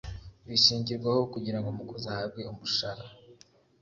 bishingirwaho 0.47 1.21
kugira 1.33 1.57
ngo 1.59 1.67
umukozi 1.69 2.05
ahabwe 2.13 2.41
umushara 2.51 3.03